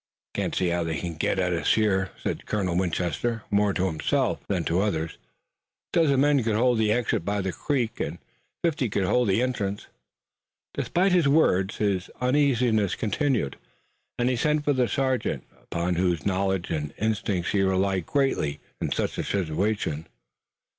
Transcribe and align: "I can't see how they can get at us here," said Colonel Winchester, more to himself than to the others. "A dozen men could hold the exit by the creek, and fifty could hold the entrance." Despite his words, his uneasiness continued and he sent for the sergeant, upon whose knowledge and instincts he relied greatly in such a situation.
"I 0.33 0.39
can't 0.39 0.55
see 0.55 0.69
how 0.69 0.83
they 0.83 0.97
can 0.99 1.13
get 1.13 1.37
at 1.37 1.53
us 1.53 1.75
here," 1.75 2.09
said 2.23 2.47
Colonel 2.47 2.75
Winchester, 2.75 3.43
more 3.51 3.71
to 3.71 3.85
himself 3.85 4.39
than 4.47 4.63
to 4.63 4.73
the 4.79 4.81
others. 4.81 5.11
"A 5.93 5.99
dozen 5.99 6.21
men 6.21 6.41
could 6.43 6.55
hold 6.55 6.79
the 6.79 6.91
exit 6.91 7.23
by 7.23 7.39
the 7.41 7.51
creek, 7.51 7.99
and 7.99 8.17
fifty 8.63 8.89
could 8.89 9.03
hold 9.03 9.27
the 9.27 9.43
entrance." 9.43 9.85
Despite 10.73 11.11
his 11.11 11.27
words, 11.27 11.77
his 11.77 12.09
uneasiness 12.19 12.95
continued 12.95 13.57
and 14.17 14.27
he 14.27 14.35
sent 14.35 14.65
for 14.65 14.73
the 14.73 14.87
sergeant, 14.87 15.43
upon 15.61 15.93
whose 15.97 16.25
knowledge 16.25 16.71
and 16.71 16.95
instincts 16.97 17.51
he 17.51 17.61
relied 17.61 18.07
greatly 18.07 18.59
in 18.81 18.91
such 18.91 19.19
a 19.19 19.23
situation. 19.23 20.07